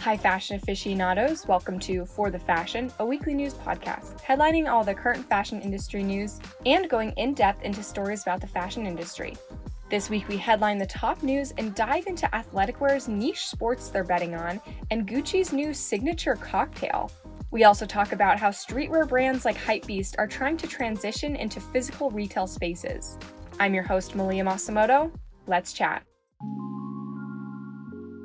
[0.00, 1.46] Hi, fashion aficionados.
[1.46, 6.02] Welcome to For the Fashion, a weekly news podcast headlining all the current fashion industry
[6.02, 9.36] news and going in depth into stories about the fashion industry.
[9.90, 14.02] This week, we headline the top news and dive into athletic wear's niche sports they're
[14.02, 14.58] betting on
[14.90, 17.12] and Gucci's new signature cocktail.
[17.50, 22.10] We also talk about how streetwear brands like Hypebeast are trying to transition into physical
[22.10, 23.18] retail spaces.
[23.58, 25.12] I'm your host, Malia Masamoto.
[25.46, 26.04] Let's chat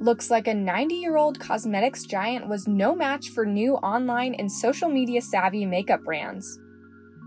[0.00, 4.50] looks like a 90 year old cosmetics giant was no match for new online and
[4.50, 6.58] social media savvy makeup brands.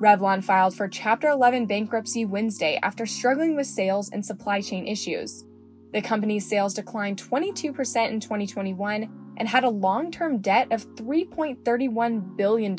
[0.00, 5.44] Revlon filed for Chapter 11 bankruptcy Wednesday after struggling with sales and supply chain issues.
[5.92, 7.64] The company's sales declined 22%
[8.10, 12.76] in 2021 and had a long term debt of $3.31 billion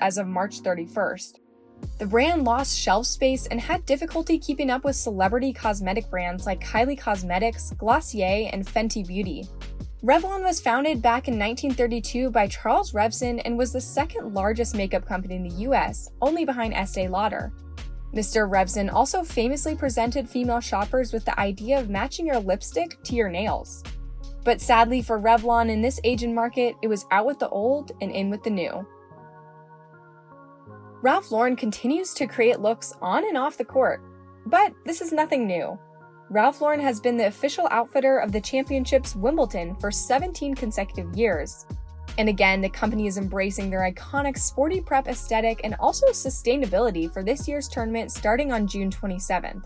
[0.00, 1.38] as of March 31st.
[1.98, 6.60] The brand lost shelf space and had difficulty keeping up with celebrity cosmetic brands like
[6.60, 9.48] Kylie Cosmetics, Glossier, and Fenty Beauty.
[10.02, 15.06] Revlon was founded back in 1932 by Charles Revson and was the second largest makeup
[15.06, 17.52] company in the US, only behind Estee Lauder.
[18.12, 18.50] Mr.
[18.50, 23.28] Revson also famously presented female shoppers with the idea of matching your lipstick to your
[23.28, 23.84] nails.
[24.44, 28.10] But sadly for Revlon in this Asian market, it was out with the old and
[28.10, 28.84] in with the new.
[31.02, 34.00] Ralph Lauren continues to create looks on and off the court.
[34.46, 35.76] But this is nothing new.
[36.30, 41.66] Ralph Lauren has been the official outfitter of the championships Wimbledon for 17 consecutive years.
[42.18, 47.24] And again, the company is embracing their iconic sporty prep aesthetic and also sustainability for
[47.24, 49.64] this year's tournament starting on June 27th.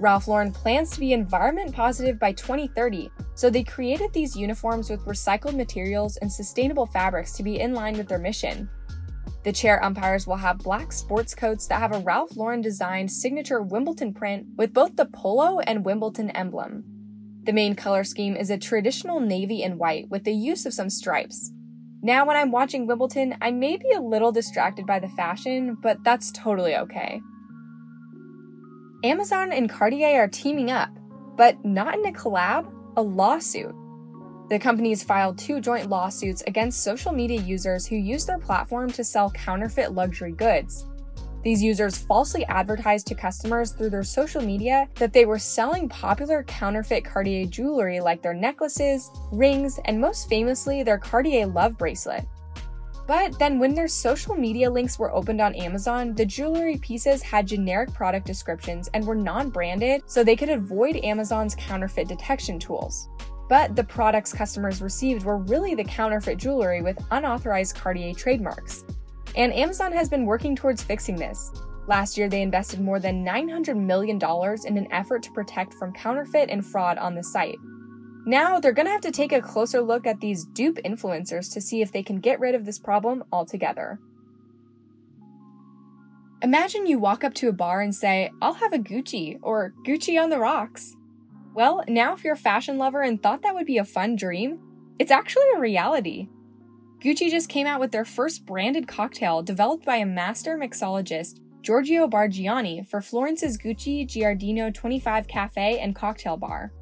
[0.00, 5.06] Ralph Lauren plans to be environment positive by 2030, so they created these uniforms with
[5.06, 8.68] recycled materials and sustainable fabrics to be in line with their mission.
[9.44, 13.60] The chair umpires will have black sports coats that have a Ralph Lauren designed signature
[13.60, 16.84] Wimbledon print with both the polo and Wimbledon emblem.
[17.42, 20.88] The main color scheme is a traditional navy and white with the use of some
[20.88, 21.52] stripes.
[22.00, 26.02] Now, when I'm watching Wimbledon, I may be a little distracted by the fashion, but
[26.04, 27.20] that's totally okay.
[29.02, 30.88] Amazon and Cartier are teaming up,
[31.36, 32.66] but not in a collab,
[32.96, 33.74] a lawsuit.
[34.54, 39.02] The companies filed two joint lawsuits against social media users who use their platform to
[39.02, 40.86] sell counterfeit luxury goods.
[41.42, 46.44] These users falsely advertised to customers through their social media that they were selling popular
[46.44, 52.24] counterfeit Cartier jewelry like their necklaces, rings, and most famously, their Cartier love bracelet.
[53.08, 57.48] But then, when their social media links were opened on Amazon, the jewelry pieces had
[57.48, 63.08] generic product descriptions and were non branded, so they could avoid Amazon's counterfeit detection tools.
[63.48, 68.84] But the products customers received were really the counterfeit jewelry with unauthorized Cartier trademarks.
[69.36, 71.50] And Amazon has been working towards fixing this.
[71.86, 74.18] Last year, they invested more than $900 million
[74.66, 77.58] in an effort to protect from counterfeit and fraud on the site.
[78.26, 81.60] Now, they're going to have to take a closer look at these dupe influencers to
[81.60, 83.98] see if they can get rid of this problem altogether.
[86.42, 90.20] Imagine you walk up to a bar and say, I'll have a Gucci or Gucci
[90.20, 90.94] on the rocks.
[91.54, 94.58] Well, now if you're a fashion lover and thought that would be a fun dream,
[94.98, 96.28] it's actually a reality.
[97.00, 102.08] Gucci just came out with their first branded cocktail developed by a master mixologist, Giorgio
[102.08, 106.72] Bargiani, for Florence's Gucci Giardino 25 Cafe and Cocktail Bar.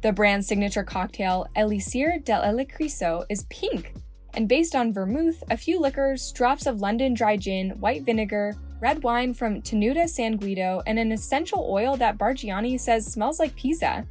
[0.00, 3.92] The brand's signature cocktail, Elixir dell'Elicriso, is pink
[4.34, 9.02] and based on vermouth, a few liquors, drops of London dry gin, white vinegar, red
[9.02, 14.06] wine from Tenuta San Guido, and an essential oil that Bargiani says smells like pizza.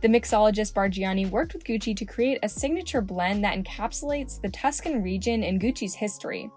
[0.00, 5.02] The mixologist Bargiani worked with Gucci to create a signature blend that encapsulates the Tuscan
[5.02, 6.50] region in Gucci's history.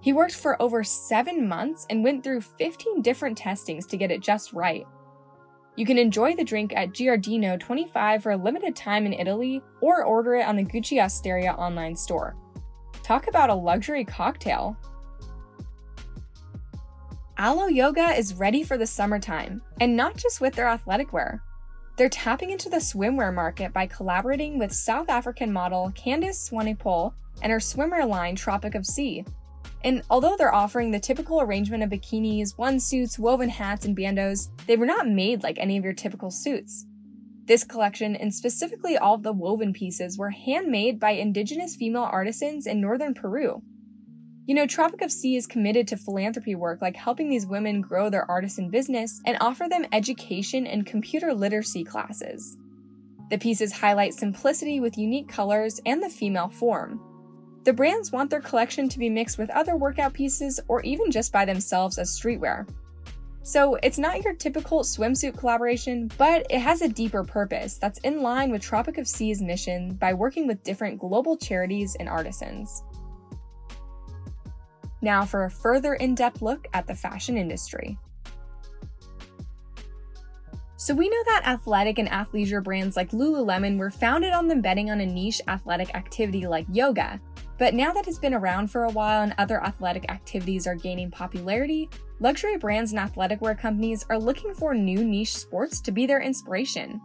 [0.00, 4.22] He worked for over seven months and went through 15 different testings to get it
[4.22, 4.86] just right.
[5.76, 10.04] You can enjoy the drink at Giardino 25 for a limited time in Italy or
[10.04, 12.36] order it on the Gucci Osteria online store.
[13.02, 14.76] Talk about a luxury cocktail.
[17.42, 21.42] Alo Yoga is ready for the summertime, and not just with their athletic wear.
[21.96, 27.50] They're tapping into the swimwear market by collaborating with South African model Candice Swanepoel and
[27.50, 29.24] her swimwear line Tropic of C.
[29.84, 34.76] And although they're offering the typical arrangement of bikinis, onesuits, woven hats, and bandos, they
[34.76, 36.84] were not made like any of your typical suits.
[37.46, 42.66] This collection, and specifically all of the woven pieces, were handmade by indigenous female artisans
[42.66, 43.62] in northern Peru.
[44.50, 48.10] You know, Tropic of C is committed to philanthropy work like helping these women grow
[48.10, 52.58] their artisan business and offer them education and computer literacy classes.
[53.30, 57.00] The pieces highlight simplicity with unique colors and the female form.
[57.62, 61.32] The brands want their collection to be mixed with other workout pieces or even just
[61.32, 62.68] by themselves as streetwear.
[63.44, 68.20] So it's not your typical swimsuit collaboration, but it has a deeper purpose that's in
[68.20, 72.82] line with Tropic of C's mission by working with different global charities and artisans.
[75.02, 77.98] Now for a further in depth look at the fashion industry.
[80.76, 84.90] So, we know that athletic and athleisure brands like Lululemon were founded on them betting
[84.90, 87.20] on a niche athletic activity like yoga.
[87.58, 91.10] But now that it's been around for a while and other athletic activities are gaining
[91.10, 96.06] popularity, luxury brands and athletic wear companies are looking for new niche sports to be
[96.06, 96.98] their inspiration.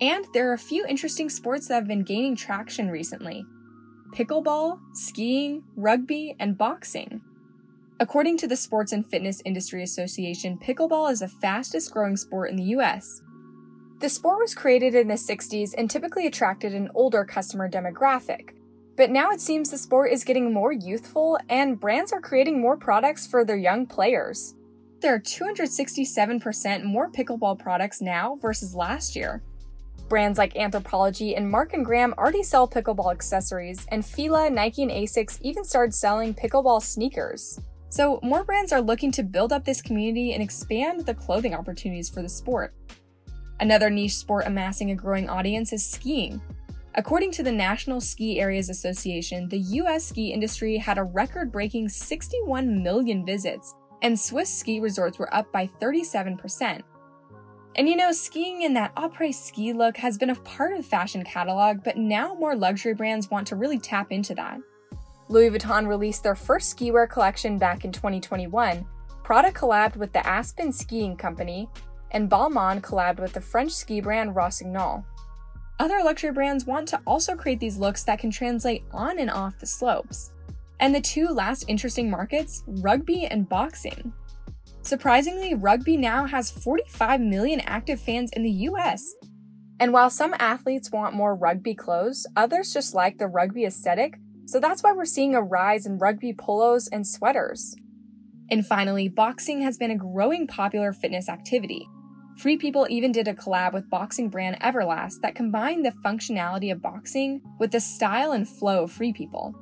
[0.00, 3.44] And there are a few interesting sports that have been gaining traction recently
[4.14, 7.20] pickleball, skiing, rugby, and boxing.
[7.98, 12.56] According to the Sports and Fitness Industry Association, pickleball is the fastest growing sport in
[12.56, 13.22] the US.
[14.00, 18.50] The sport was created in the 60s and typically attracted an older customer demographic.
[18.96, 22.76] But now it seems the sport is getting more youthful and brands are creating more
[22.76, 24.54] products for their young players.
[25.00, 29.42] There are 267% more pickleball products now versus last year.
[30.08, 34.92] Brands like Anthropologie and Mark and Graham already sell pickleball accessories, and Fila, Nike, and
[34.92, 37.60] Asics even started selling pickleball sneakers.
[37.88, 42.08] So, more brands are looking to build up this community and expand the clothing opportunities
[42.08, 42.74] for the sport.
[43.58, 46.40] Another niche sport amassing a growing audience is skiing.
[46.94, 51.88] According to the National Ski Areas Association, the US ski industry had a record breaking
[51.88, 56.82] 61 million visits, and Swiss ski resorts were up by 37%.
[57.76, 60.82] And you know, skiing in that après ski look has been a part of the
[60.82, 64.58] fashion catalog, but now more luxury brands want to really tap into that.
[65.28, 68.86] Louis Vuitton released their first ski wear collection back in 2021.
[69.22, 71.68] Prada collabed with the Aspen Skiing Company,
[72.12, 75.04] and Balmain collabed with the French ski brand Rossignol.
[75.78, 79.58] Other luxury brands want to also create these looks that can translate on and off
[79.58, 80.32] the slopes.
[80.80, 84.14] And the two last interesting markets, rugby and boxing.
[84.86, 89.14] Surprisingly, rugby now has 45 million active fans in the US.
[89.78, 94.14] And while some athletes want more rugby clothes, others just like the rugby aesthetic
[94.46, 97.74] so that's why we're seeing a rise in rugby polos and sweaters.
[98.48, 101.88] And finally, boxing has been a growing popular fitness activity.
[102.38, 106.80] Free People even did a collab with boxing brand Everlast that combined the functionality of
[106.80, 109.52] boxing with the style and flow of Free People.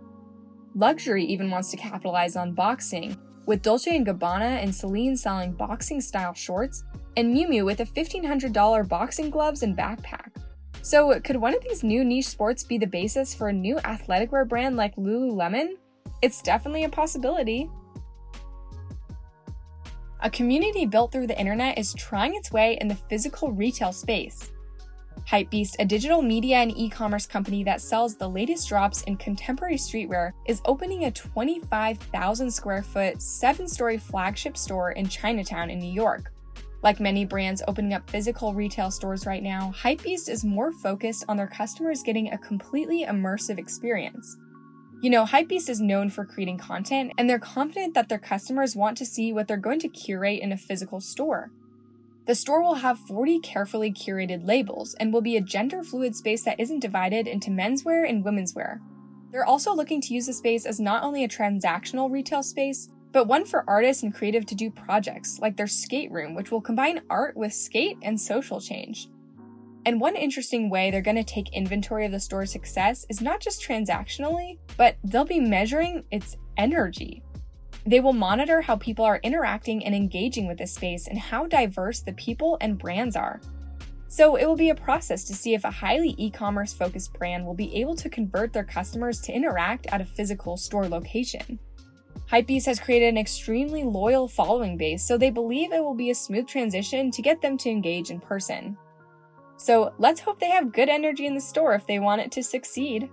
[0.74, 3.16] Luxury even wants to capitalize on boxing,
[3.46, 6.84] with Dolce & Gabbana and Celine selling boxing style shorts,
[7.16, 10.30] and Miu Miu with a $1,500 boxing gloves and backpack.
[10.82, 14.32] So, could one of these new niche sports be the basis for a new athletic
[14.32, 15.74] wear brand like Lululemon?
[16.20, 17.70] It's definitely a possibility.
[20.20, 24.50] A community built through the internet is trying its way in the physical retail space.
[25.28, 29.76] Hypebeast, a digital media and e commerce company that sells the latest drops in contemporary
[29.76, 35.92] streetwear, is opening a 25,000 square foot, seven story flagship store in Chinatown in New
[35.92, 36.30] York.
[36.82, 41.38] Like many brands opening up physical retail stores right now, Hypebeast is more focused on
[41.38, 44.36] their customers getting a completely immersive experience.
[45.00, 48.98] You know, Hypebeast is known for creating content, and they're confident that their customers want
[48.98, 51.50] to see what they're going to curate in a physical store.
[52.26, 56.42] The store will have 40 carefully curated labels and will be a gender fluid space
[56.44, 58.80] that isn't divided into menswear and womenswear.
[59.30, 63.26] They're also looking to use the space as not only a transactional retail space, but
[63.26, 67.02] one for artists and creative to do projects, like their skate room, which will combine
[67.10, 69.08] art with skate and social change.
[69.84, 73.40] And one interesting way they're going to take inventory of the store's success is not
[73.40, 77.22] just transactionally, but they'll be measuring its energy.
[77.86, 82.00] They will monitor how people are interacting and engaging with this space and how diverse
[82.00, 83.40] the people and brands are.
[84.08, 87.44] So it will be a process to see if a highly e commerce focused brand
[87.44, 91.58] will be able to convert their customers to interact at a physical store location.
[92.30, 96.14] Hypebeast has created an extremely loyal following base, so they believe it will be a
[96.14, 98.78] smooth transition to get them to engage in person.
[99.56, 102.42] So let's hope they have good energy in the store if they want it to
[102.42, 103.10] succeed.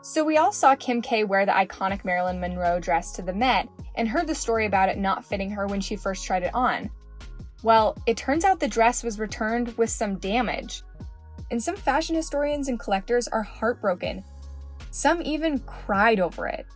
[0.00, 3.68] So we all saw Kim K wear the iconic Marilyn Monroe dress to the Met
[3.96, 6.90] and heard the story about it not fitting her when she first tried it on.
[7.62, 10.82] Well, it turns out the dress was returned with some damage.
[11.50, 14.22] And some fashion historians and collectors are heartbroken
[14.90, 16.66] some even cried over it.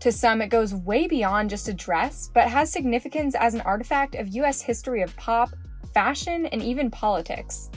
[0.00, 4.14] To some, it goes way beyond just a dress, but has significance as an artifact
[4.14, 5.50] of US history of pop,
[5.94, 7.70] fashion, and even politics.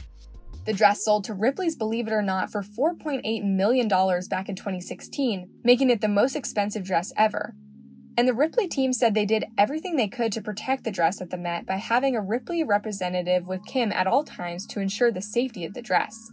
[0.69, 5.49] The dress sold to Ripley's Believe It or Not for $4.8 million back in 2016,
[5.63, 7.55] making it the most expensive dress ever.
[8.15, 11.31] And the Ripley team said they did everything they could to protect the dress at
[11.31, 15.23] the Met by having a Ripley representative with Kim at all times to ensure the
[15.23, 16.31] safety of the dress.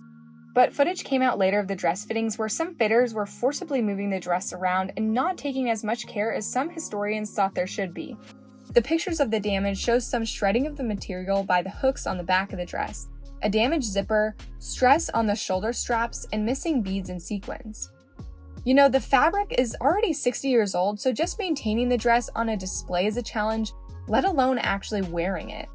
[0.53, 4.11] But footage came out later of the dress fittings where some fitters were forcibly moving
[4.11, 7.95] the dress around and not taking as much care as some historians thought there should
[7.95, 8.15] be.
[8.75, 12.19] The pictures of the damage show some shredding of the material by the hooks on
[12.19, 13.09] the back of the dress,
[13.47, 17.93] a damaged zipper, stress on the shoulder straps, and missing beads and sequins.
[18.65, 22.49] You know, the fabric is already 60 years old, so just maintaining the dress on
[22.49, 23.73] a display is a challenge,
[24.09, 25.69] let alone actually wearing it.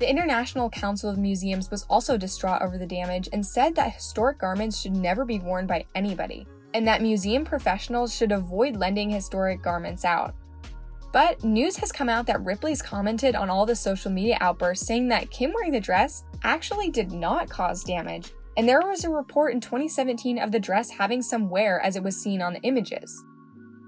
[0.00, 4.38] The International Council of Museums was also distraught over the damage and said that historic
[4.38, 9.62] garments should never be worn by anybody, and that museum professionals should avoid lending historic
[9.62, 10.34] garments out.
[11.12, 15.08] But news has come out that Ripley's commented on all the social media outbursts saying
[15.08, 19.52] that Kim wearing the dress actually did not cause damage, and there was a report
[19.52, 23.22] in 2017 of the dress having some wear as it was seen on the images.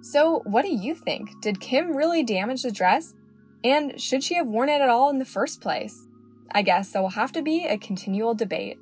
[0.03, 1.41] So, what do you think?
[1.41, 3.15] Did Kim really damage the dress?
[3.65, 6.07] And should she have worn it at all in the first place?
[6.53, 8.79] I guess there will have to be a continual debate.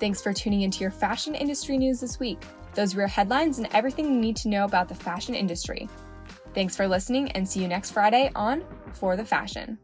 [0.00, 2.42] Thanks for tuning into your fashion industry news this week.
[2.76, 5.88] Those your headlines and everything you need to know about the fashion industry.
[6.54, 9.78] Thanks for listening and see you next Friday on For the Fashion.